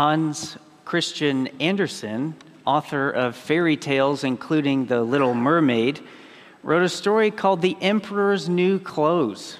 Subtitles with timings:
[0.00, 2.34] Hans Christian Andersen,
[2.64, 6.00] author of fairy tales, including The Little Mermaid,
[6.62, 9.58] wrote a story called The Emperor's New Clothes.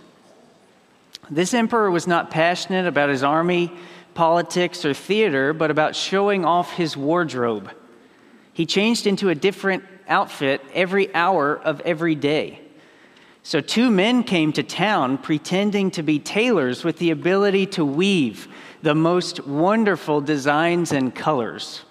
[1.30, 3.70] This emperor was not passionate about his army,
[4.14, 7.70] politics, or theater, but about showing off his wardrobe.
[8.54, 12.62] He changed into a different outfit every hour of every day.
[13.42, 18.48] So, two men came to town pretending to be tailors with the ability to weave
[18.82, 21.82] the most wonderful designs and colors.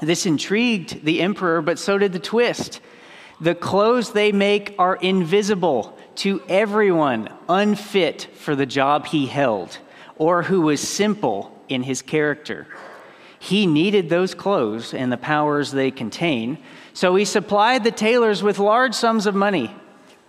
[0.00, 2.80] This intrigued the emperor, but so did the twist.
[3.40, 9.78] The clothes they make are invisible to everyone unfit for the job he held
[10.16, 12.66] or who was simple in his character.
[13.38, 16.58] He needed those clothes and the powers they contain,
[16.92, 19.74] so he supplied the tailors with large sums of money,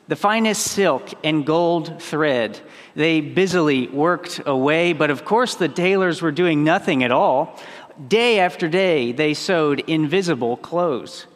[0.09, 2.59] the finest silk and gold thread.
[2.95, 7.59] They busily worked away, but of course the tailors were doing nothing at all.
[8.08, 11.28] Day after day, they sewed invisible clothes.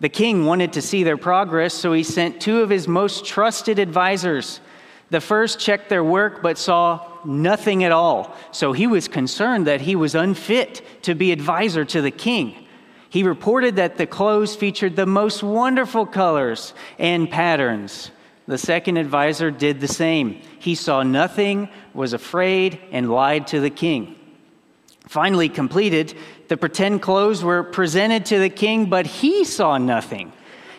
[0.00, 3.78] The king wanted to see their progress, so he sent two of his most trusted
[3.78, 4.60] advisors.
[5.10, 9.82] The first checked their work but saw nothing at all, so he was concerned that
[9.82, 12.66] he was unfit to be advisor to the king.
[13.10, 18.10] He reported that the clothes featured the most wonderful colors and patterns.
[18.46, 20.40] The second advisor did the same.
[20.58, 24.16] He saw nothing, was afraid, and lied to the king.
[25.08, 26.14] Finally completed,
[26.48, 30.32] the pretend clothes were presented to the king, but he saw nothing.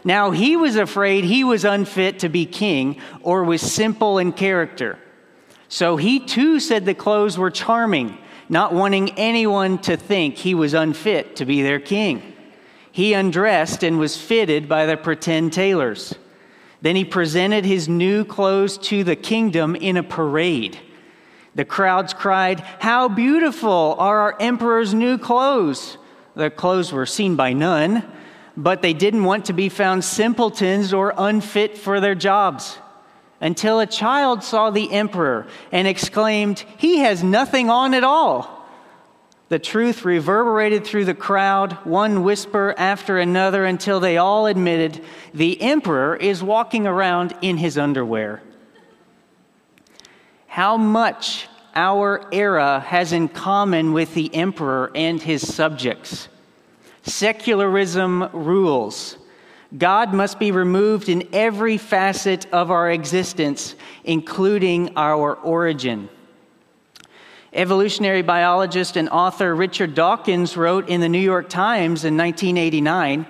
[0.04, 5.00] Now he was afraid he was unfit to be king or was simple in character.
[5.68, 10.76] So he too said the clothes were charming, not wanting anyone to think he was
[10.76, 12.34] unfit to be their king.
[12.92, 16.14] He undressed and was fitted by the pretend tailors.
[16.82, 20.78] Then he presented his new clothes to the kingdom in a parade.
[21.56, 25.98] The crowds cried, How beautiful are our emperor's new clothes!
[26.36, 28.04] The clothes were seen by none,
[28.58, 32.78] but they didn't want to be found simpletons or unfit for their jobs.
[33.40, 38.55] Until a child saw the emperor and exclaimed, He has nothing on at all.
[39.50, 45.62] The truth reverberated through the crowd, one whisper after another, until they all admitted the
[45.62, 48.42] emperor is walking around in his underwear
[50.56, 56.30] how much our era has in common with the emperor and his subjects.
[57.04, 59.18] Secularism rules.
[59.78, 66.08] God must be removed in every facet of our existence, including our origin.
[67.56, 73.26] Evolutionary biologist and author Richard Dawkins wrote in the New York Times in 1989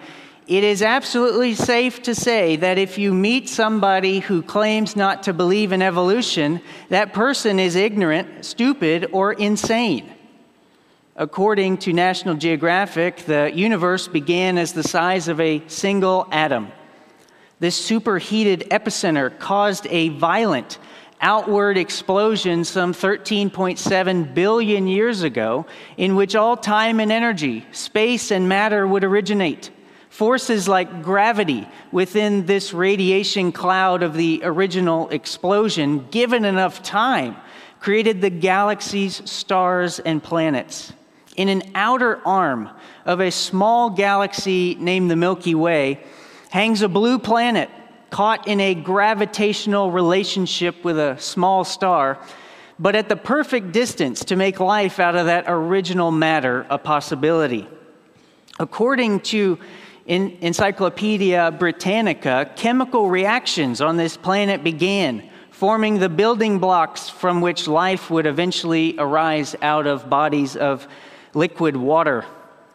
[0.47, 5.34] it is absolutely safe to say that if you meet somebody who claims not to
[5.34, 10.08] believe in evolution, that person is ignorant, stupid, or insane.
[11.16, 16.72] According to National Geographic, the universe began as the size of a single atom.
[17.59, 20.78] This superheated epicenter caused a violent
[21.22, 25.66] outward explosion some 13.7 billion years ago,
[25.98, 29.72] in which all time and energy, space and matter would originate.
[30.09, 37.36] Forces like gravity within this radiation cloud of the original explosion, given enough time,
[37.80, 40.94] created the galaxies, stars, and planets.
[41.36, 42.70] In an outer arm
[43.06, 46.02] of a small galaxy named the Milky Way
[46.50, 47.70] hangs a blue planet
[48.16, 52.18] caught in a gravitational relationship with a small star,
[52.80, 57.68] but at the perfect distance to make life out of that original matter a possibility.
[58.58, 59.59] According to
[60.06, 67.68] in Encyclopedia Britannica, chemical reactions on this planet began, forming the building blocks from which
[67.68, 70.88] life would eventually arise out of bodies of
[71.34, 72.24] liquid water.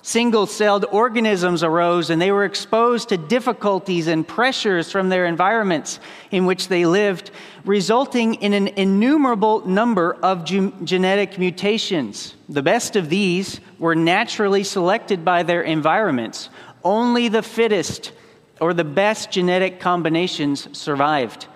[0.02, 6.00] Single celled organisms arose and they were exposed to difficulties and pressures from their environments
[6.30, 7.30] in which they lived,
[7.64, 12.34] resulting in an innumerable number of ge- genetic mutations.
[12.48, 16.48] The best of these were naturally selected by their environments,
[16.82, 18.12] only the fittest
[18.58, 21.46] or the best genetic combinations survived.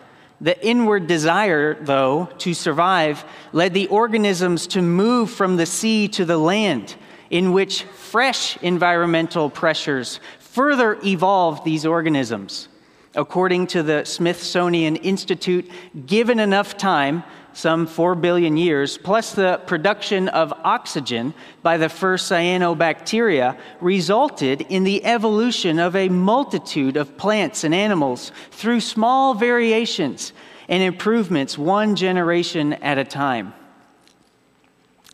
[0.41, 6.25] The inward desire, though, to survive led the organisms to move from the sea to
[6.25, 6.96] the land,
[7.34, 12.69] in which fresh environmental pressures further evolved these organisms.
[13.16, 15.69] According to the Smithsonian Institute,
[16.06, 22.31] given enough time, some 4 billion years, plus the production of oxygen by the first
[22.31, 30.32] cyanobacteria, resulted in the evolution of a multitude of plants and animals through small variations
[30.69, 33.54] and improvements one generation at a time.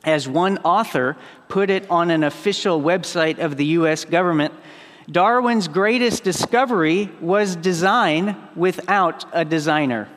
[0.04, 1.16] As one author
[1.48, 4.54] put it on an official website of the US government,
[5.10, 10.08] Darwin's greatest discovery was design without a designer.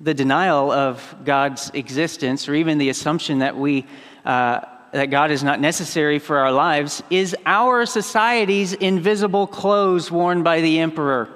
[0.00, 3.84] The denial of God's existence, or even the assumption that, we,
[4.24, 4.60] uh,
[4.92, 10.62] that God is not necessary for our lives, is our society's invisible clothes worn by
[10.62, 11.28] the emperor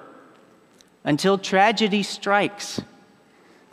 [1.05, 2.81] until tragedy strikes.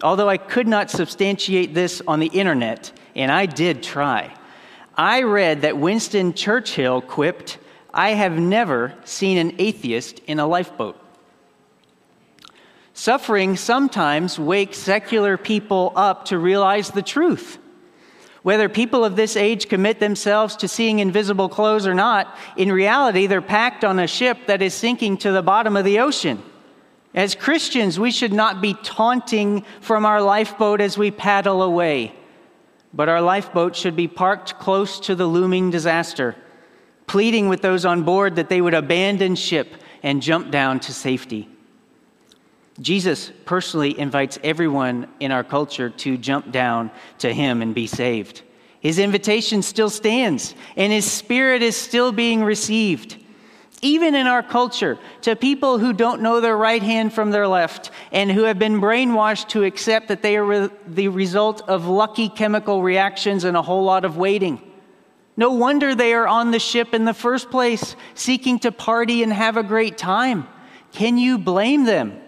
[0.03, 4.33] Although I could not substantiate this on the internet, and I did try,
[4.95, 7.59] I read that Winston Churchill quipped,
[7.93, 10.97] I have never seen an atheist in a lifeboat.
[12.93, 17.57] Suffering sometimes wakes secular people up to realize the truth.
[18.43, 23.27] Whether people of this age commit themselves to seeing invisible clothes or not, in reality,
[23.27, 26.41] they're packed on a ship that is sinking to the bottom of the ocean.
[27.13, 32.13] As Christians, we should not be taunting from our lifeboat as we paddle away,
[32.93, 36.35] but our lifeboat should be parked close to the looming disaster,
[37.07, 41.49] pleading with those on board that they would abandon ship and jump down to safety.
[42.79, 48.41] Jesus personally invites everyone in our culture to jump down to him and be saved.
[48.79, 53.20] His invitation still stands, and his spirit is still being received
[53.81, 57.89] even in our culture, to people who don't know their right hand from their left
[58.11, 62.29] and who have been brainwashed to accept that they are re- the result of lucky
[62.29, 64.61] chemical reactions and a whole lot of waiting.
[65.35, 69.33] No wonder they are on the ship in the first place, seeking to party and
[69.33, 70.47] have a great time.
[70.91, 72.21] Can you blame them?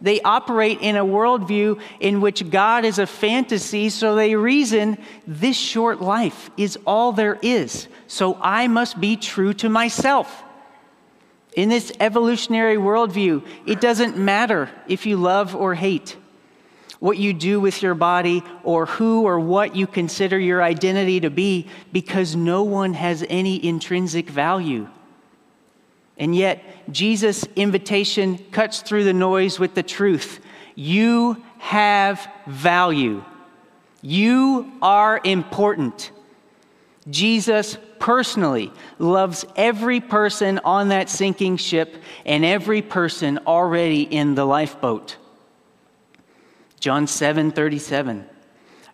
[0.00, 5.56] They operate in a worldview in which God is a fantasy, so they reason this
[5.56, 10.42] short life is all there is, so I must be true to myself.
[11.56, 16.16] In this evolutionary worldview, it doesn't matter if you love or hate,
[17.00, 21.30] what you do with your body, or who or what you consider your identity to
[21.30, 24.86] be, because no one has any intrinsic value.
[26.18, 26.62] And yet,
[26.92, 30.40] Jesus' invitation cuts through the noise with the truth.
[30.74, 33.24] You have value.
[34.02, 36.10] You are important.
[37.08, 44.44] Jesus personally loves every person on that sinking ship and every person already in the
[44.44, 45.16] lifeboat.
[46.80, 48.26] John 7 37.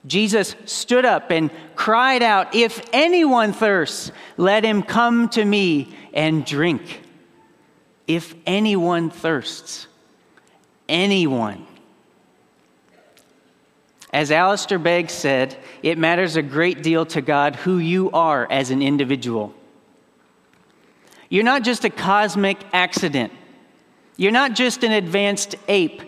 [0.07, 6.45] Jesus stood up and cried out, If anyone thirsts, let him come to me and
[6.45, 7.03] drink.
[8.07, 9.87] If anyone thirsts,
[10.89, 11.67] anyone.
[14.13, 18.71] As Alistair Begg said, it matters a great deal to God who you are as
[18.71, 19.55] an individual.
[21.31, 23.33] You're not just a cosmic accident.
[24.19, 26.03] You're not just an advanced ape.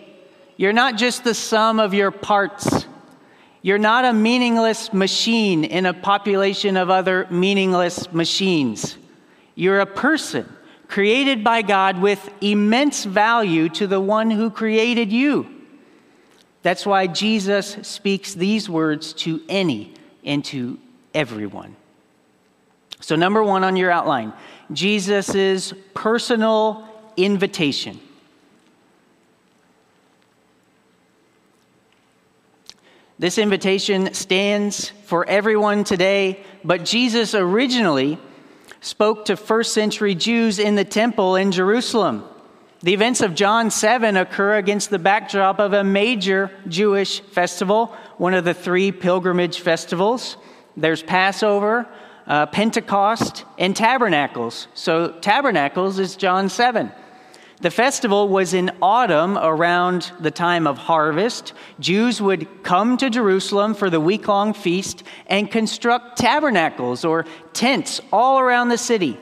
[0.55, 2.85] You're not just the sum of your parts.
[3.63, 8.97] You're not a meaningless machine in a population of other meaningless machines.
[9.55, 10.47] You're a person
[10.87, 15.54] created by God with immense value to the one who created you.
[16.65, 20.79] That's why Jesus speaks these words to any and to
[21.13, 21.75] everyone.
[23.01, 24.33] So, number one on your outline
[24.73, 27.99] Jesus' personal invitation.
[33.19, 38.17] This invitation stands for everyone today, but Jesus originally
[38.81, 42.23] spoke to first century Jews in the temple in Jerusalem.
[42.85, 47.87] The events of John 7 occur against the backdrop of a major Jewish festival,
[48.17, 50.37] one of the three pilgrimage festivals.
[50.77, 51.87] There's Passover,
[52.27, 54.67] uh, Pentecost, and Tabernacles.
[54.75, 56.91] So, Tabernacles is John 7.
[57.59, 61.53] The festival was in autumn around the time of harvest.
[61.79, 67.99] Jews would come to Jerusalem for the week long feast and construct tabernacles or tents
[68.13, 69.17] all around the city.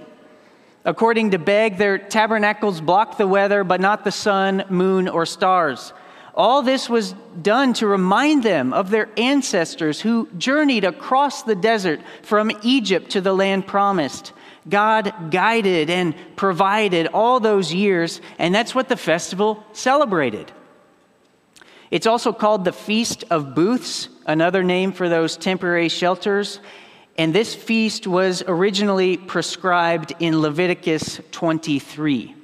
[0.85, 5.93] According to Begg, their tabernacles blocked the weather, but not the sun, moon, or stars.
[6.35, 12.01] All this was done to remind them of their ancestors who journeyed across the desert
[12.23, 14.33] from Egypt to the land promised.
[14.67, 20.51] God guided and provided all those years, and that's what the festival celebrated.
[21.91, 26.59] It's also called the Feast of Booths, another name for those temporary shelters.
[27.17, 32.35] And this feast was originally prescribed in Leviticus 23.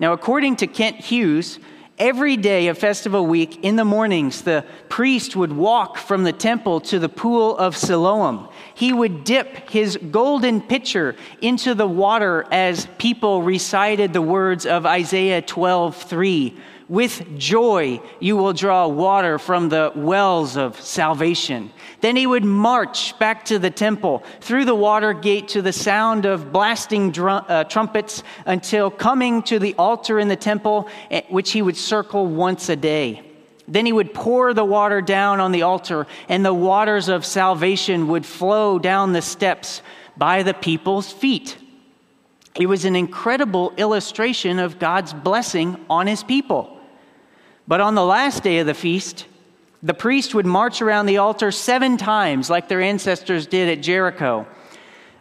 [0.00, 1.60] Now, according to Kent Hughes,
[1.96, 6.80] every day of festival week in the mornings, the priest would walk from the temple
[6.80, 8.48] to the pool of Siloam.
[8.74, 14.86] He would dip his golden pitcher into the water as people recited the words of
[14.86, 16.56] Isaiah 12 3
[16.92, 21.72] With joy, you will draw water from the wells of salvation.
[22.02, 26.26] Then he would march back to the temple through the water gate to the sound
[26.26, 31.52] of blasting drum, uh, trumpets until coming to the altar in the temple, eh, which
[31.52, 33.22] he would circle once a day.
[33.66, 38.08] Then he would pour the water down on the altar, and the waters of salvation
[38.08, 39.80] would flow down the steps
[40.18, 41.56] by the people's feet.
[42.54, 46.80] It was an incredible illustration of God's blessing on his people.
[47.72, 49.24] But on the last day of the feast,
[49.82, 54.46] the priest would march around the altar seven times, like their ancestors did at Jericho,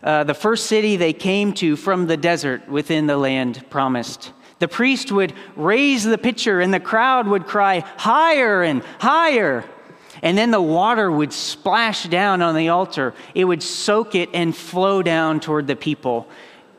[0.04, 4.34] uh, the first city they came to from the desert within the land promised.
[4.60, 9.64] The priest would raise the pitcher, and the crowd would cry, Higher and higher.
[10.22, 13.14] And then the water would splash down on the altar.
[13.34, 16.28] It would soak it and flow down toward the people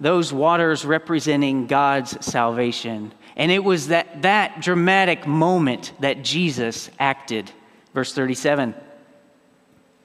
[0.02, 3.12] those waters representing God's salvation.
[3.36, 7.50] And it was that, that dramatic moment that Jesus acted.
[7.94, 8.74] Verse 37.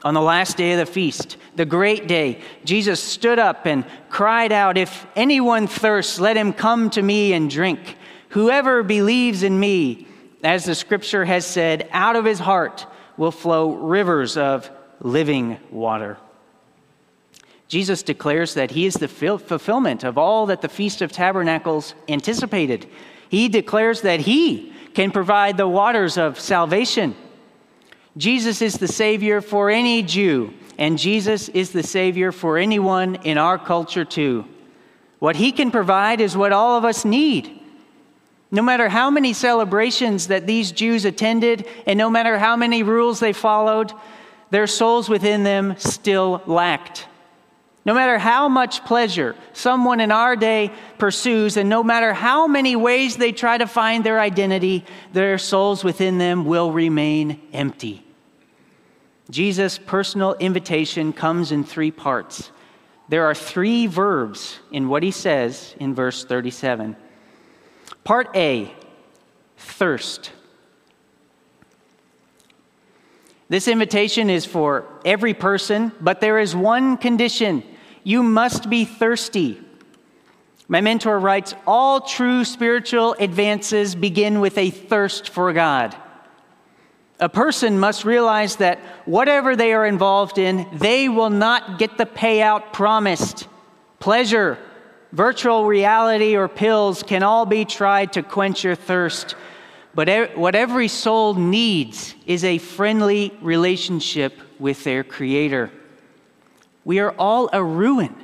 [0.04, 4.52] On the last day of the feast, the great day, Jesus stood up and cried
[4.52, 7.98] out, If anyone thirsts, let him come to me and drink.
[8.30, 10.08] Whoever believes in me,
[10.44, 12.86] as the scripture has said, out of his heart
[13.18, 14.70] will flow rivers of
[15.02, 16.18] living water.
[17.68, 22.88] Jesus declares that he is the fulfillment of all that the Feast of Tabernacles anticipated.
[23.30, 27.16] He declares that he can provide the waters of salvation.
[28.18, 33.38] Jesus is the Savior for any Jew, and Jesus is the Savior for anyone in
[33.38, 34.46] our culture too.
[35.20, 37.60] What he can provide is what all of us need.
[38.50, 43.20] No matter how many celebrations that these Jews attended, and no matter how many rules
[43.20, 43.92] they followed,
[44.50, 47.08] their souls within them still lacked.
[47.88, 52.76] No matter how much pleasure someone in our day pursues, and no matter how many
[52.76, 58.04] ways they try to find their identity, their souls within them will remain empty.
[59.30, 62.52] Jesus' personal invitation comes in three parts.
[63.08, 66.98] There are three verbs in what he says in verse 37.
[68.04, 68.70] Part A,
[69.56, 70.34] thirst.
[73.48, 77.64] This invitation is for every person, but there is one condition
[78.08, 79.60] you must be thirsty.
[80.70, 85.94] My mentor writes All true spiritual advances begin with a thirst for God.
[87.20, 92.06] A person must realize that whatever they are involved in, they will not get the
[92.06, 93.46] payout promised.
[94.00, 94.58] Pleasure,
[95.12, 99.36] virtual reality, or pills can all be tried to quench your thirst.
[99.94, 105.72] But what every soul needs is a friendly relationship with their Creator.
[106.88, 108.16] We are all a ruin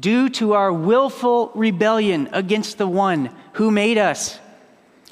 [0.00, 4.38] due to our willful rebellion against the one who made us.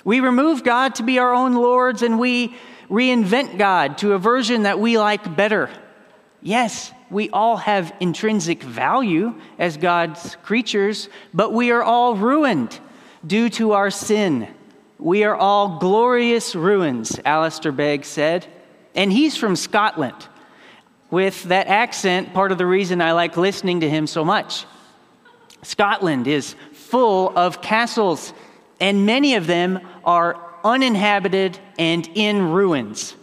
[0.04, 2.54] We remove God to be our own lords and we
[2.90, 5.70] reinvent God to a version that we like better.
[6.42, 12.78] Yes, we all have intrinsic value as God's creatures, but we are all ruined
[13.26, 14.46] due to our sin.
[14.98, 18.46] We are all glorious ruins, Alistair Begg said.
[18.94, 20.28] And he's from Scotland
[21.14, 24.66] with that accent, part of the reason I like listening to him so much.
[25.62, 28.32] Scotland is full of castles,
[28.80, 33.14] and many of them are uninhabited and in ruins.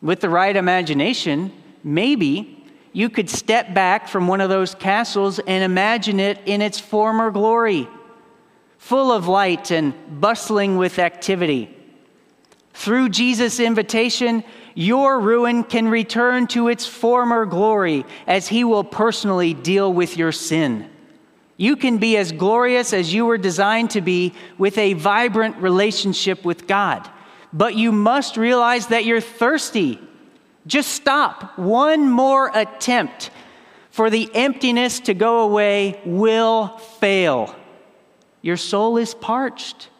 [0.00, 5.64] With the right imagination, maybe you could step back from one of those castles and
[5.64, 7.88] imagine it in its former glory,
[8.78, 11.76] full of light and bustling with activity.
[12.74, 14.44] Through Jesus' invitation,
[14.80, 20.32] your ruin can return to its former glory as He will personally deal with your
[20.32, 20.88] sin.
[21.58, 26.46] You can be as glorious as you were designed to be with a vibrant relationship
[26.46, 27.06] with God.
[27.52, 30.00] But you must realize that you're thirsty.
[30.66, 31.58] Just stop.
[31.58, 33.30] One more attempt
[33.90, 37.54] for the emptiness to go away will fail.
[38.40, 39.90] Your soul is parched.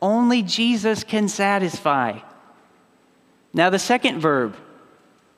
[0.00, 2.20] Only Jesus can satisfy.
[3.54, 4.56] Now, the second verb,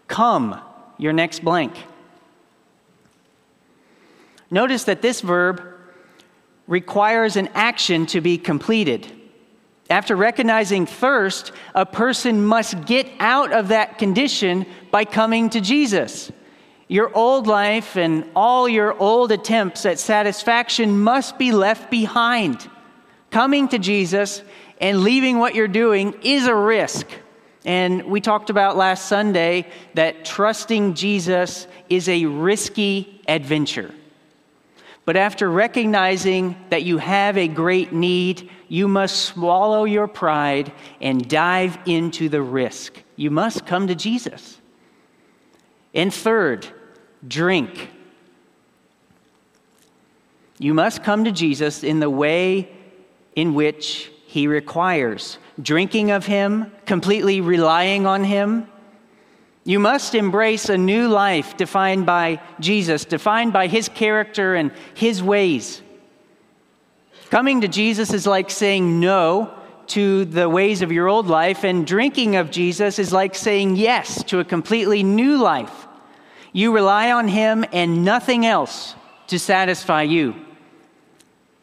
[0.07, 0.61] come,
[0.99, 1.75] your next blank.
[4.51, 5.63] Notice that this verb
[6.67, 9.11] requires an action to be completed.
[9.91, 16.31] After recognizing thirst, a person must get out of that condition by coming to Jesus.
[16.89, 22.69] Your old life and all your old attempts at satisfaction must be left behind.
[23.31, 24.43] Coming to Jesus
[24.81, 27.07] and leaving what you're doing is a risk.
[27.65, 33.95] And we talked about last Sunday that trusting Jesus is a risky adventure.
[35.07, 41.29] But after recognizing that you have a great need, you must swallow your pride and
[41.29, 43.03] dive into the risk.
[43.17, 44.61] You must come to Jesus.
[45.95, 46.67] And third,
[47.27, 47.91] drink.
[50.59, 52.71] You must come to Jesus in the way
[53.37, 58.67] in which he requires drinking of him, completely relying on him,
[59.63, 65.23] you must embrace a new life defined by Jesus, defined by his character and his
[65.23, 65.83] ways.
[67.31, 69.55] Coming to Jesus is like saying no
[69.87, 74.25] to the ways of your old life, and drinking of Jesus is like saying yes
[74.25, 75.87] to a completely new life.
[76.53, 78.97] You rely on him and nothing else
[79.29, 80.35] to satisfy you.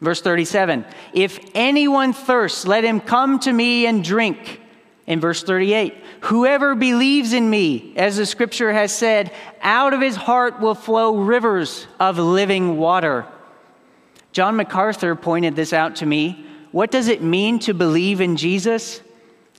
[0.02, 4.58] Verse 37 If anyone thirsts, let him come to me and drink.
[5.04, 10.14] In verse 38, whoever believes in me, as the scripture has said, out of his
[10.14, 13.26] heart will flow rivers of living water.
[14.30, 16.46] John MacArthur pointed this out to me.
[16.70, 19.02] What does it mean to believe in Jesus?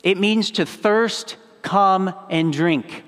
[0.01, 3.03] It means to thirst, come, and drink.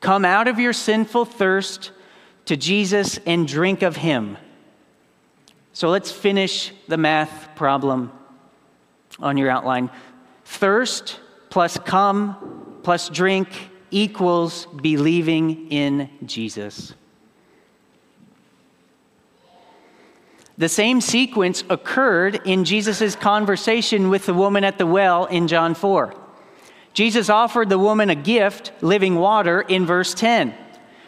[0.00, 1.90] Come out of your sinful thirst
[2.44, 4.36] to Jesus and drink of him.
[5.72, 8.12] So let's finish the math problem
[9.18, 9.90] on your outline.
[10.44, 13.48] Thirst plus come plus drink
[13.90, 16.94] equals believing in Jesus.
[20.58, 25.74] The same sequence occurred in Jesus' conversation with the woman at the well in John
[25.74, 26.14] 4.
[26.92, 30.54] Jesus offered the woman a gift, living water, in verse 10.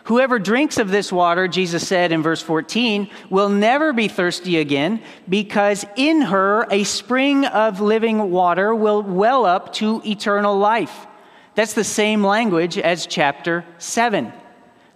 [0.05, 5.01] Whoever drinks of this water, Jesus said in verse 14, will never be thirsty again,
[5.29, 11.07] because in her a spring of living water will well up to eternal life.
[11.55, 14.33] That's the same language as chapter 7.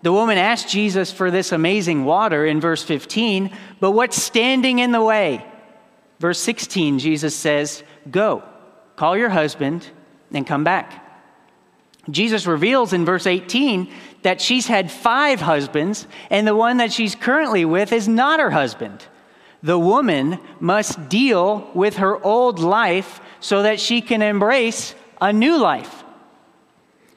[0.03, 4.91] The woman asked Jesus for this amazing water in verse 15, but what's standing in
[4.91, 5.45] the way?
[6.19, 8.43] Verse 16, Jesus says, Go,
[8.97, 9.89] call your husband,
[10.33, 11.06] and come back.
[12.11, 13.93] Jesus reveals in verse 18
[14.23, 18.51] that she's had five husbands, and the one that she's currently with is not her
[18.51, 19.05] husband.
[19.63, 25.59] The woman must deal with her old life so that she can embrace a new
[25.59, 26.05] life.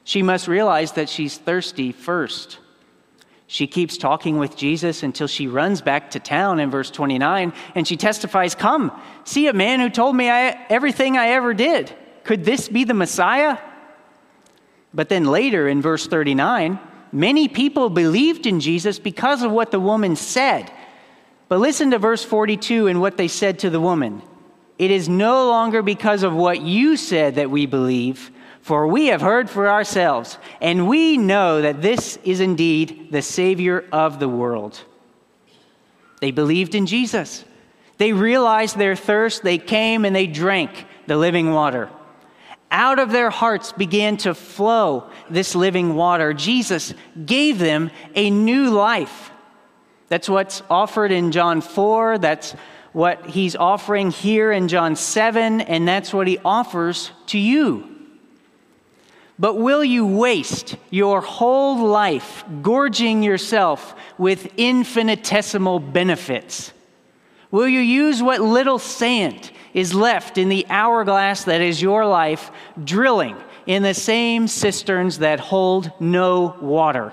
[0.04, 2.58] She must realize that she's thirsty first.
[3.46, 7.86] She keeps talking with Jesus until she runs back to town in verse 29 and
[7.86, 8.92] she testifies, Come,
[9.24, 11.92] see a man who told me I, everything I ever did.
[12.24, 13.58] Could this be the Messiah?
[14.92, 16.78] But then later in verse 39,
[17.12, 20.70] many people believed in Jesus because of what the woman said.
[21.48, 24.22] But listen to verse 42 and what they said to the woman.
[24.78, 28.30] It is no longer because of what you said that we believe,
[28.62, 33.84] for we have heard for ourselves, and we know that this is indeed the Savior
[33.92, 34.80] of the world.
[36.20, 37.44] They believed in Jesus.
[37.98, 39.42] They realized their thirst.
[39.42, 41.90] They came and they drank the living water
[42.70, 46.32] out of their hearts began to flow this living water.
[46.32, 46.94] Jesus
[47.26, 49.30] gave them a new life.
[50.08, 52.18] That's what's offered in John 4.
[52.18, 52.52] That's
[52.92, 55.60] what he's offering here in John 7.
[55.60, 57.86] And that's what he offers to you.
[59.38, 66.72] But will you waste your whole life gorging yourself with infinitesimal benefits?
[67.50, 72.50] Will you use what little sand is left in the hourglass that is your life,
[72.82, 73.36] drilling
[73.66, 77.12] in the same cisterns that hold no water.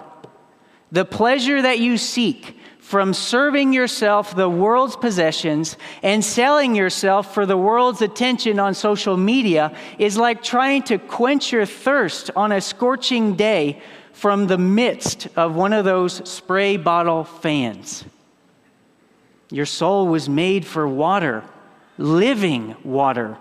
[0.92, 7.46] The pleasure that you seek from serving yourself the world's possessions and selling yourself for
[7.46, 12.62] the world's attention on social media is like trying to quench your thirst on a
[12.62, 13.82] scorching day
[14.14, 18.06] from the midst of one of those spray bottle fans.
[19.50, 21.44] Your soul was made for water
[21.98, 23.38] living water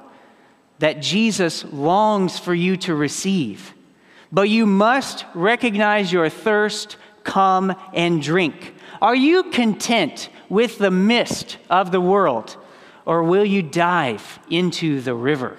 [0.79, 3.75] that Jesus longs for you to receive.
[4.33, 8.75] But you must recognize your thirst, come and drink.
[9.01, 12.57] Are you content with the mist of the world,
[13.05, 15.57] or will you dive into the river?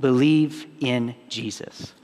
[0.00, 1.94] Believe in Jesus.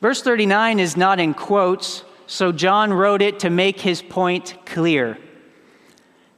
[0.00, 5.18] Verse 39 is not in quotes, so John wrote it to make his point clear.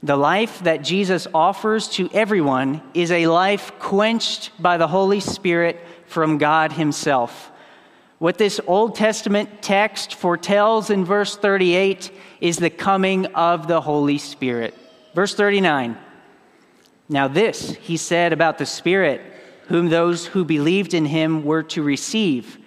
[0.02, 5.80] The life that Jesus offers to everyone is a life quenched by the Holy Spirit
[6.06, 7.50] from God Himself.
[8.18, 14.18] What this Old Testament text foretells in verse 38 is the coming of the Holy
[14.18, 14.74] Spirit.
[15.14, 15.96] Verse 39
[17.08, 19.20] Now, this he said about the Spirit,
[19.66, 22.58] whom those who believed in him were to receive.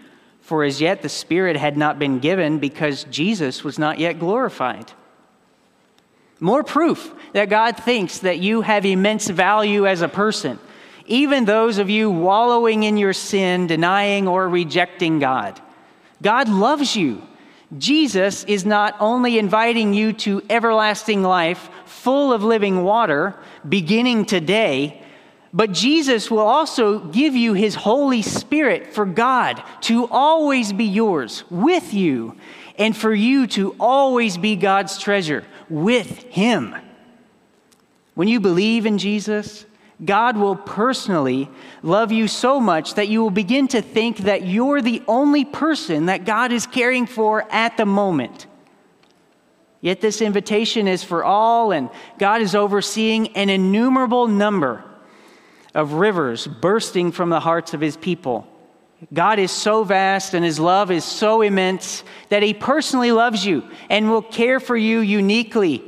[0.42, 4.92] For as yet the Spirit had not been given because Jesus was not yet glorified.
[6.42, 10.60] More proof that God thinks that you have immense value as a person,
[11.06, 15.62] even those of you wallowing in your sin, denying or rejecting God.
[16.20, 17.22] God loves you.
[17.78, 23.36] Jesus is not only inviting you to everlasting life full of living water,
[23.70, 25.00] beginning today,
[25.54, 31.44] but Jesus will also give you his Holy Spirit for God to always be yours,
[31.52, 32.36] with you,
[32.80, 36.76] and for you to always be God's treasure with him.
[38.14, 39.66] When you believe in Jesus,
[40.04, 41.50] God will personally
[41.84, 46.08] love you so much that you will begin to think that you're the only person
[46.08, 48.48] that God is caring for at the moment.
[49.80, 54.84] Yet this invitation is for all, and God is overseeing an innumerable number
[55.74, 58.48] of rivers bursting from the hearts of his people.
[59.14, 63.68] God is so vast and his love is so immense that he personally loves you
[63.90, 65.84] and will care for you uniquely.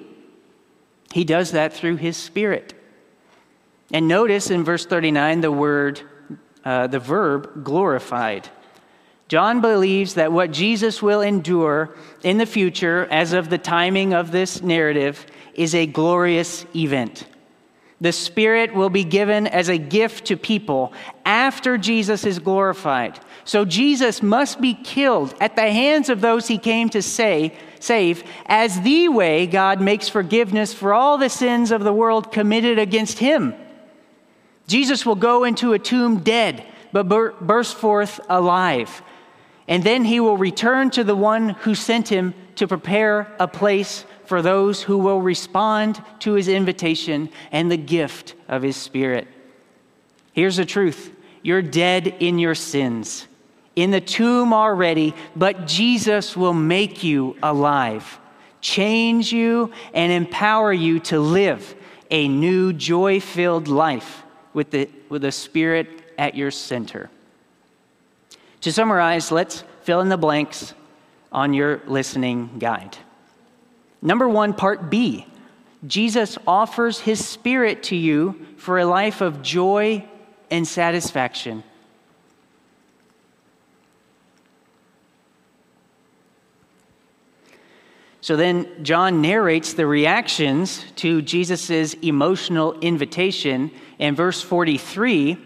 [1.12, 2.74] He does that through his spirit.
[3.92, 6.02] And notice in verse 39 the word,
[6.66, 8.50] uh, the verb glorified.
[9.28, 14.32] John believes that what Jesus will endure in the future, as of the timing of
[14.32, 17.26] this narrative, is a glorious event.
[18.04, 20.92] The Spirit will be given as a gift to people
[21.24, 23.18] after Jesus is glorified.
[23.46, 28.26] So Jesus must be killed at the hands of those he came to say, save
[28.46, 33.20] as the way God makes forgiveness for all the sins of the world committed against
[33.20, 33.54] him.
[34.68, 39.02] Jesus will go into a tomb dead, but burst forth alive.
[39.66, 44.04] And then he will return to the one who sent him to prepare a place
[44.26, 49.28] for those who will respond to his invitation and the gift of his spirit.
[50.34, 53.28] Here's the truth you're dead in your sins,
[53.76, 58.20] in the tomb already, but Jesus will make you alive,
[58.62, 61.76] change you, and empower you to live
[62.10, 67.10] a new joy filled life with the, with the Spirit at your center.
[68.62, 70.74] To summarize, let's fill in the blanks
[71.32, 72.98] on your listening guide.
[74.04, 75.26] Number one, part B
[75.88, 80.06] Jesus offers his spirit to you for a life of joy
[80.52, 81.64] and satisfaction.
[88.22, 95.38] So then, John narrates the reactions to Jesus' emotional invitation, and verse 43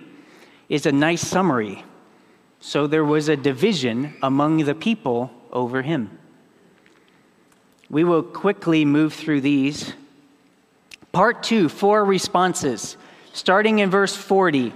[0.70, 1.84] is a nice summary.
[2.60, 6.20] So there was a division among the people over him.
[7.90, 9.94] We will quickly move through these.
[11.12, 12.98] Part two, four responses,
[13.34, 14.74] starting in verse 40.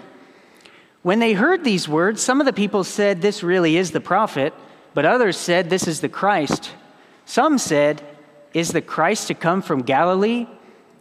[1.04, 4.54] When they heard these words, some of the people said, This really is the prophet,
[4.94, 6.72] but others said, This is the Christ.
[7.26, 8.04] Some said,
[8.54, 10.48] Is the Christ to come from Galilee?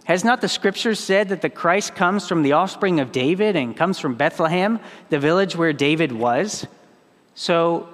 [0.04, 3.76] Has not the scripture said that the Christ comes from the offspring of David and
[3.76, 6.66] comes from Bethlehem, the village where David was?
[7.34, 7.88] So,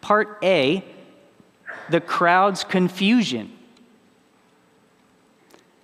[0.00, 0.84] part A,
[1.90, 3.52] the crowd's confusion.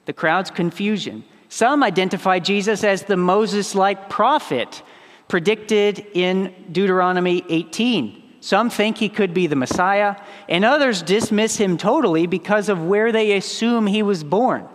[0.06, 1.24] The crowd's confusion.
[1.48, 4.82] Some identify Jesus as the Moses like prophet
[5.28, 8.22] predicted in Deuteronomy 18.
[8.40, 10.16] Some think he could be the Messiah,
[10.48, 14.66] and others dismiss him totally because of where they assume he was born.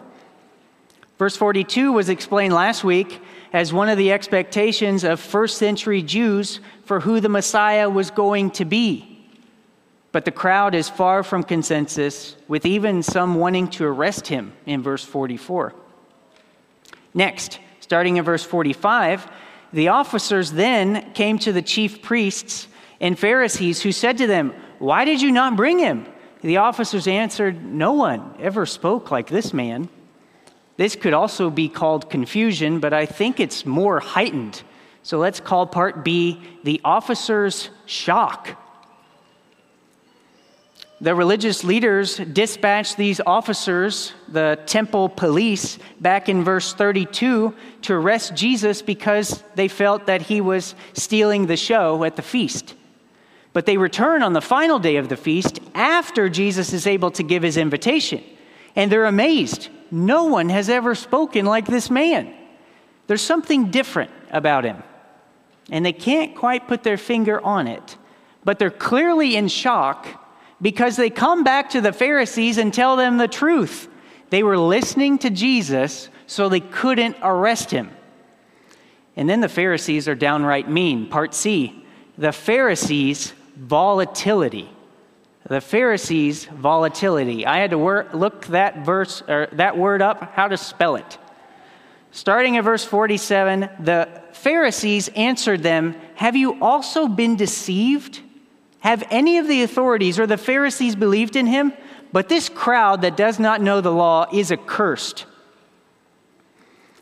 [1.18, 3.22] Verse 42 was explained last week
[3.54, 8.52] as one of the expectations of first century Jews for who the Messiah was going
[8.52, 9.15] to be.
[10.16, 14.82] But the crowd is far from consensus, with even some wanting to arrest him in
[14.82, 15.76] verse 44.
[17.14, 19.30] Next, starting in verse 45,
[19.74, 22.70] the officers then came to the chief priests
[23.02, 26.06] and Pharisees who said to them, Why did you not bring him?
[26.42, 29.90] The officers answered, No one ever spoke like this man.
[30.78, 34.64] This could also be called confusion, but I think it's more heightened.
[35.04, 38.62] So let's call part B the officers' shock.
[41.02, 48.34] The religious leaders dispatched these officers, the temple police, back in verse 32 to arrest
[48.34, 52.76] Jesus because they felt that he was stealing the show at the feast.
[53.52, 57.24] But they return on the final day of the feast after Jesus is able to
[57.24, 58.24] give his invitation.
[58.74, 59.68] And they're amazed.
[59.92, 62.34] No one has ever spoken like this man.
[63.08, 64.82] There's something different about him.
[65.70, 67.98] And they can't quite put their finger on it.
[68.46, 70.22] But they're clearly in shock
[70.62, 73.88] because they come back to the Pharisees and tell them the truth.
[74.30, 77.92] They were listening to Jesus, so they couldn't arrest him.
[79.16, 81.08] And then the Pharisees are downright mean.
[81.08, 81.82] Part C
[82.18, 84.70] the Pharisees' volatility.
[85.48, 87.46] The Pharisees' volatility.
[87.46, 91.18] I had to wor- look that verse or that word up, how to spell it.
[92.12, 98.22] Starting at verse 47, the Pharisees answered them, Have you also been deceived?
[98.86, 101.74] Have any of the authorities or the Pharisees believed in him?
[102.14, 105.26] But this crowd that does not know the law is accursed.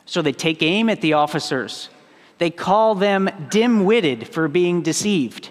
[0.06, 1.90] So they take aim at the officers.
[2.38, 5.50] They call them dim witted for being deceived.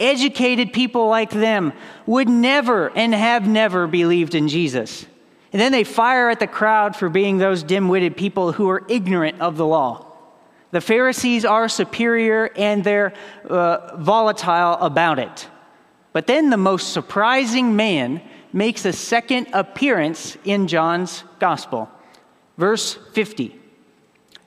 [0.00, 1.74] Educated people like them
[2.06, 5.04] would never and have never believed in Jesus.
[5.52, 8.82] And then they fire at the crowd for being those dim witted people who are
[8.88, 10.06] ignorant of the law.
[10.70, 13.12] The Pharisees are superior and they're
[13.46, 15.48] uh, volatile about it.
[16.16, 21.90] But then the most surprising man makes a second appearance in John's gospel.
[22.56, 23.54] Verse 50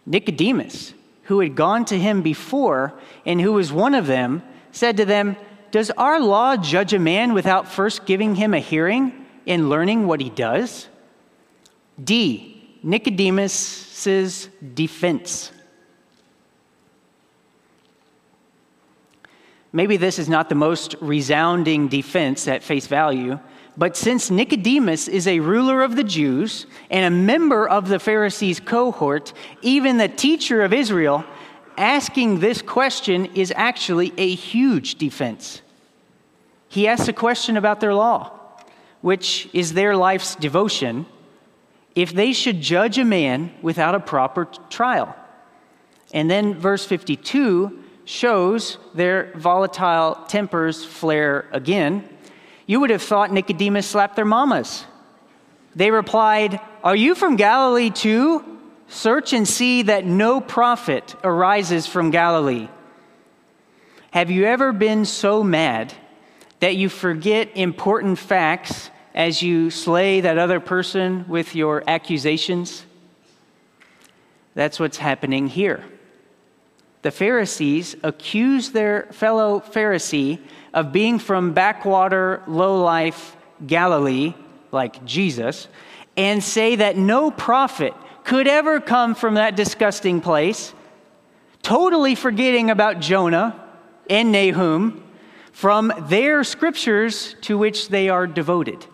[0.04, 5.06] Nicodemus, who had gone to him before and who was one of them, said to
[5.06, 5.36] them,
[5.70, 10.22] Does our law judge a man without first giving him a hearing and learning what
[10.22, 10.88] he does?
[12.04, 12.80] D.
[12.82, 15.52] Nicodemus's defense.
[19.72, 23.40] Maybe this is not the most resounding defense at face value,
[23.78, 28.60] but since Nicodemus is a ruler of the Jews and a member of the Pharisees'
[28.60, 31.24] cohort, even the teacher of Israel,
[31.78, 35.62] asking this question is actually a huge defense.
[36.68, 38.32] He asks a question about their law,
[39.02, 41.06] which is their life's devotion,
[41.96, 45.16] if they should judge a man without a proper trial.
[46.12, 47.79] And then verse 52
[48.10, 52.08] shows their volatile tempers flare again
[52.70, 54.86] you would have thought Nicodemus slapped their mamas.
[55.76, 58.46] They replied, Are you from Galilee too?
[58.88, 62.70] Search and see that no prophet arises from Galilee.
[64.12, 65.96] Have you ever been so mad
[66.60, 72.86] that you forget important facts as you slay that other person with your accusations?
[74.54, 75.84] That's what's happening here.
[77.02, 80.40] The Pharisees accuse their fellow Pharisee
[80.74, 84.34] of being from backwater, low life Galilee,
[84.72, 85.68] like Jesus,
[86.18, 90.74] and say that no prophet could ever come from that disgusting place,
[91.62, 93.60] totally forgetting about Jonah
[94.10, 95.04] and Nahum
[95.52, 98.86] from their scriptures to which they are devoted.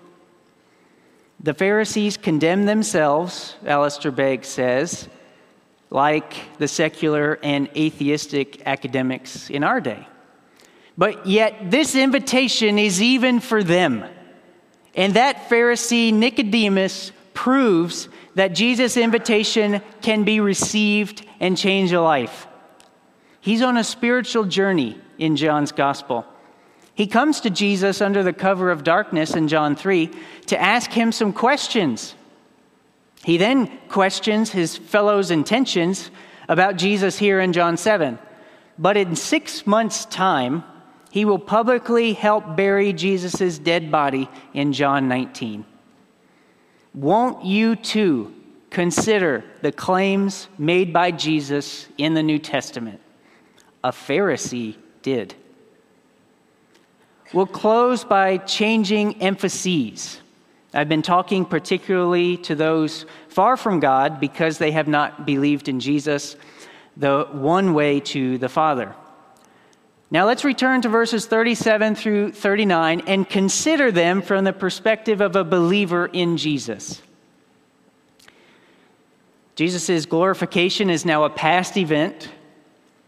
[1.40, 5.10] The Pharisees condemn themselves, Alistair Begg says,
[5.96, 10.06] like the secular and atheistic academics in our day.
[10.98, 14.04] But yet, this invitation is even for them.
[14.94, 22.46] And that Pharisee Nicodemus proves that Jesus' invitation can be received and change a life.
[23.40, 26.26] He's on a spiritual journey in John's gospel.
[26.94, 30.12] He comes to Jesus under the cover of darkness in John 3
[30.48, 32.16] to ask him some questions.
[33.26, 36.12] He then questions his fellows' intentions
[36.48, 38.20] about Jesus here in John 7.
[38.78, 40.64] But in six months' time,
[41.10, 45.66] he will publicly help bury Jesus' dead body in John 19.
[46.94, 48.32] Won't you too
[48.70, 53.02] consider the claims made by Jesus in the New Testament?
[53.84, 55.34] A Pharisee did.
[57.34, 60.22] We'll close by changing emphases.
[60.76, 65.80] I've been talking particularly to those far from God because they have not believed in
[65.80, 66.36] Jesus,
[66.98, 68.94] the one way to the Father.
[70.12, 75.36] Now let's return to verses 37 through 39 and consider them from the perspective of
[75.36, 77.02] a believer in Jesus.
[79.56, 82.30] Jesus' glorification is now a past event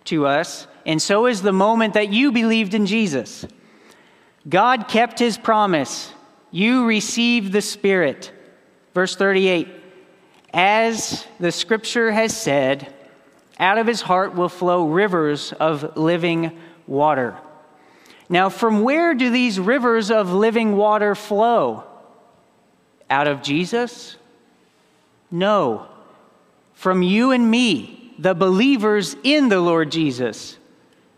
[0.05, 3.45] to us, and so is the moment that you believed in Jesus.
[4.47, 6.13] God kept his promise.
[6.51, 8.31] You received the Spirit.
[8.93, 9.67] Verse 38
[10.53, 12.93] As the scripture has said,
[13.59, 17.37] out of his heart will flow rivers of living water.
[18.29, 21.83] Now, from where do these rivers of living water flow?
[23.09, 24.17] Out of Jesus?
[25.31, 25.87] No.
[26.73, 30.57] From you and me, the believers in the Lord Jesus.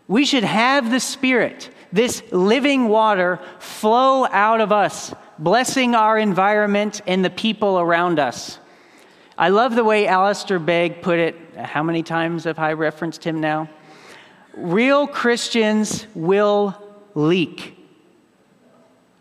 [0.06, 7.00] We should have the Spirit, this living water, flow out of us, blessing our environment
[7.06, 8.58] and the people around us.
[9.36, 11.36] I love the way Alistair Begg put it.
[11.56, 13.68] How many times have I referenced him now?
[14.54, 16.76] real Christians will
[17.14, 17.76] leak.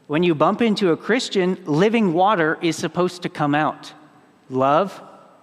[0.08, 3.94] When you bump into a Christian, living water is supposed to come out
[4.50, 5.02] love,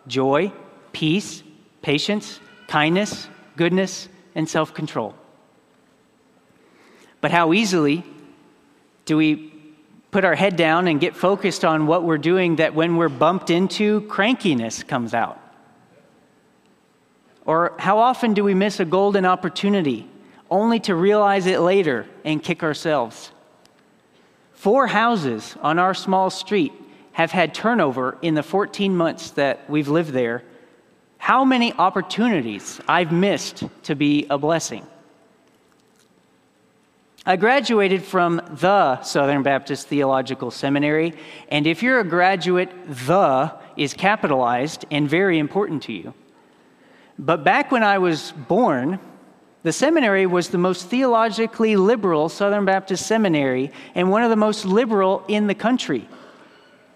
[0.08, 0.52] joy,
[0.92, 1.42] peace,
[1.82, 5.14] patience, kindness, goodness, and self control.
[7.20, 8.04] But how easily
[9.04, 9.52] do we
[10.10, 13.50] put our head down and get focused on what we're doing that when we're bumped
[13.50, 15.40] into, crankiness comes out?
[17.44, 20.08] Or how often do we miss a golden opportunity
[20.50, 23.30] only to realize it later and kick ourselves?
[24.52, 26.72] Four houses on our small street
[27.12, 30.42] have had turnover in the 14 months that we've lived there.
[31.18, 34.86] How many opportunities I've missed to be a blessing?
[37.28, 41.12] I graduated from the Southern Baptist Theological Seminary,
[41.48, 46.14] and if you're a graduate, the is capitalized and very important to you.
[47.18, 49.00] But back when I was born,
[49.64, 54.64] the seminary was the most theologically liberal Southern Baptist seminary and one of the most
[54.64, 56.08] liberal in the country.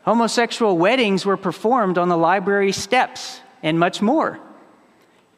[0.02, 4.38] Homosexual weddings were performed on the library steps and much more.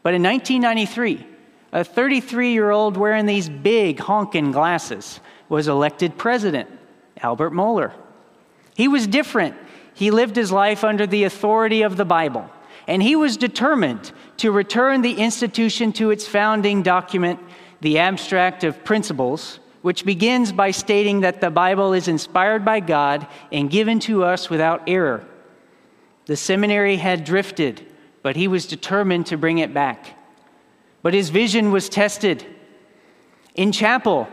[0.03, 1.32] But in 1993,
[1.73, 6.69] a 33 year old wearing these big honking glasses was elected president,
[7.19, 7.93] Albert Mohler.
[8.75, 9.57] He was different.
[9.95, 12.51] He lived his life under the authority of the Bible
[12.87, 17.41] and he was determined to return the institution to its founding document,
[17.81, 23.27] the Abstract of Principles, which begins by stating that the Bible is inspired by God
[23.51, 25.25] and given to us without error.
[26.27, 27.87] The seminary had drifted,
[28.23, 30.19] but he was determined to bring it back.
[31.03, 32.47] But his vision was tested.
[33.55, 34.29] In chapel,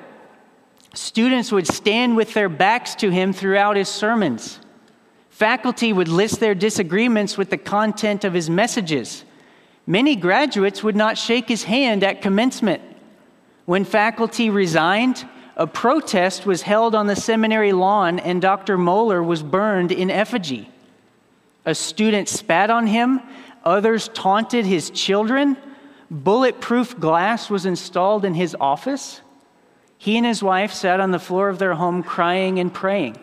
[0.94, 4.60] students would stand with their backs to him throughout his sermons.
[5.30, 9.24] Faculty would list their disagreements with the content of his messages.
[9.88, 12.82] Many graduates would not shake his hand at commencement.
[13.66, 18.78] When faculty resigned, a protest was held on the seminary lawn and Dr.
[18.78, 20.70] Mohler was burned in effigy.
[21.66, 23.22] A student spat on him,
[23.64, 25.58] others taunted his children.
[26.12, 29.22] Bulletproof glass was installed in his office.
[29.98, 33.18] He and his wife sat on the floor of their home crying and praying.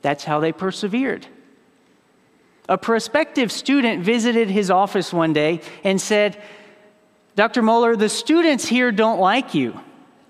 [0.00, 1.26] That's how they persevered.
[2.68, 6.42] A prospective student visited his office one day and said,
[7.36, 7.62] Dr.
[7.62, 9.78] Mohler, the students here don't like you.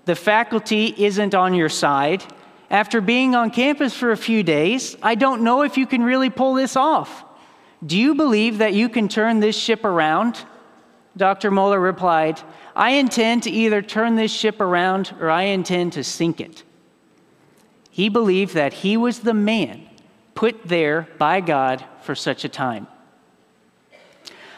[0.05, 2.23] The faculty isn't on your side.
[2.69, 6.29] After being on campus for a few days, I don't know if you can really
[6.29, 7.23] pull this off.
[7.85, 10.43] Do you believe that you can turn this ship around?
[11.15, 11.51] Dr.
[11.51, 12.41] Mohler replied,
[12.75, 16.63] I intend to either turn this ship around or I intend to sink it.
[17.91, 19.87] He believed that he was the man
[20.33, 22.87] put there by God for such a time.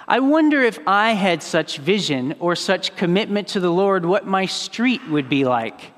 [0.07, 4.45] I wonder if I had such vision or such commitment to the Lord, what my
[4.45, 5.91] street would be like,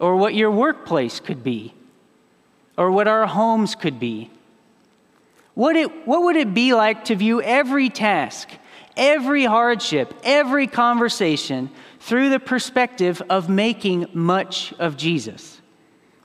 [0.00, 1.72] or what your workplace could be,
[2.76, 4.30] or what our homes could be.
[5.54, 8.48] What, it, what would it be like to view every task,
[8.96, 15.60] every hardship, every conversation through the perspective of making much of Jesus?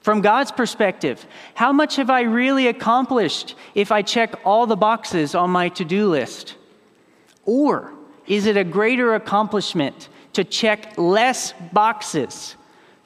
[0.02, 5.36] From God's perspective, how much have I really accomplished if I check all the boxes
[5.36, 6.56] on my to do list?
[7.46, 7.94] Or
[8.26, 12.56] is it a greater accomplishment to check less boxes,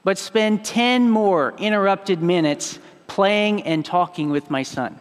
[0.03, 4.99] but spend 10 more interrupted minutes playing and talking with my son?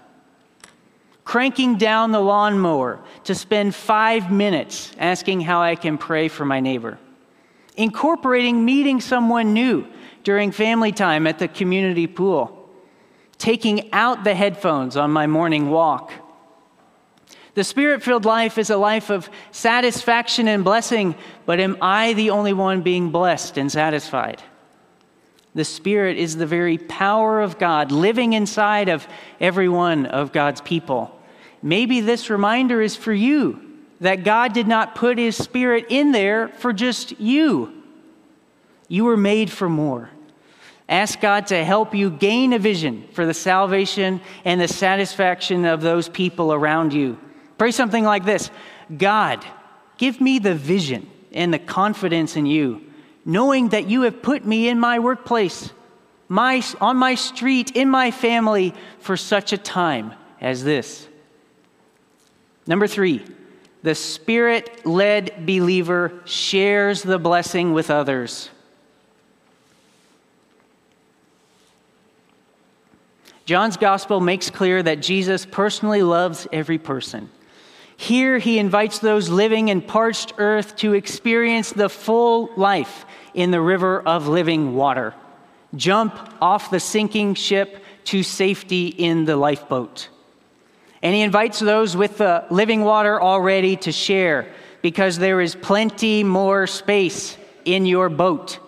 [1.25, 6.61] Cranking down the lawnmower to spend five minutes asking how I can pray for my
[6.61, 6.99] neighbor.
[7.77, 9.87] Incorporating meeting someone new
[10.25, 12.69] during family time at the community pool,
[13.39, 16.13] taking out the headphones on my morning walk.
[17.55, 22.31] The spirit filled life is a life of satisfaction and blessing, but am I the
[22.31, 24.43] only one being blessed and satisfied?
[25.55, 29.07] The Spirit is the very power of God living inside of
[29.41, 31.19] every one of God's people.
[31.63, 33.61] Maybe this reminder is for you
[34.01, 37.73] that God did not put His Spirit in there for just you.
[38.89, 40.11] You were made for more.
[40.89, 45.81] Ask God to help you gain a vision for the salvation and the satisfaction of
[45.81, 47.19] those people around you.
[47.57, 48.51] Pray something like this
[48.97, 49.45] God,
[49.97, 52.83] give me the vision and the confidence in you,
[53.25, 55.73] knowing that you have put me in my workplace,
[56.29, 61.07] my, on my street, in my family for such a time as this.
[62.67, 63.25] Number three,
[63.83, 68.49] the spirit led believer shares the blessing with others.
[73.45, 77.29] John's gospel makes clear that Jesus personally loves every person.
[77.97, 83.61] Here, he invites those living in parched earth to experience the full life in the
[83.61, 85.15] river of living water.
[85.77, 90.09] Jump off the sinking ship to safety in the lifeboat.
[91.03, 96.23] And he invites those with the living water already to share because there is plenty
[96.25, 98.59] more space in your boat.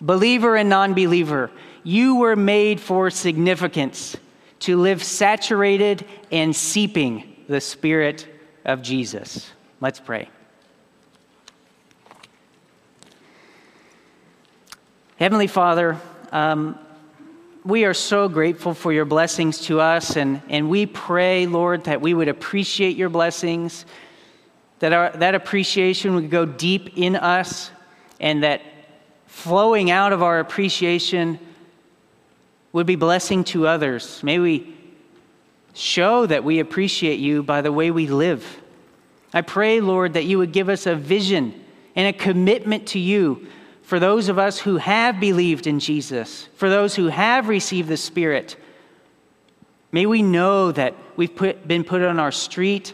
[0.00, 1.50] Believer and non believer,
[1.82, 4.16] You were made for significance,
[4.60, 8.28] to live saturated and seeping the Spirit
[8.64, 9.50] of Jesus.
[9.80, 10.28] Let's pray.
[15.16, 16.78] Heavenly Father, um,
[17.64, 22.00] we are so grateful for your blessings to us, and, and we pray, Lord, that
[22.00, 23.84] we would appreciate your blessings,
[24.78, 27.72] that our, that appreciation would go deep in us,
[28.20, 28.62] and that
[29.26, 31.40] flowing out of our appreciation
[32.72, 34.22] would be blessing to others.
[34.22, 34.76] May we
[35.72, 38.60] show that we appreciate you by the way we live.
[39.32, 41.64] I pray, Lord, that you would give us a vision
[41.94, 43.46] and a commitment to you
[43.82, 47.96] for those of us who have believed in Jesus, for those who have received the
[47.96, 48.56] Spirit,
[49.90, 52.92] may we know that we've put, been put on our street,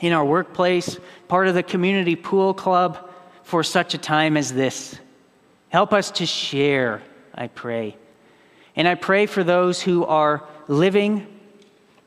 [0.00, 3.10] in our workplace, part of the community pool club
[3.42, 4.96] for such a time as this.
[5.68, 7.02] Help us to share,
[7.34, 7.96] I pray.
[8.76, 11.26] And I pray for those who are living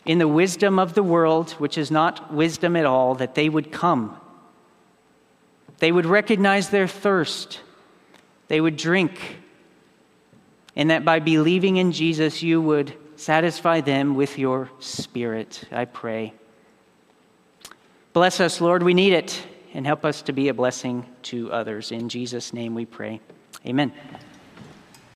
[0.05, 3.71] in the wisdom of the world, which is not wisdom at all, that they would
[3.71, 4.19] come.
[5.79, 7.59] They would recognize their thirst
[8.51, 9.37] they would drink,
[10.75, 15.63] and that by believing in Jesus, you would satisfy them with your spirit.
[15.71, 16.33] I pray.
[18.11, 18.83] Bless us, Lord.
[18.83, 19.41] We need it,
[19.73, 21.93] and help us to be a blessing to others.
[21.93, 23.21] In Jesus' name we pray.
[23.65, 23.93] Amen.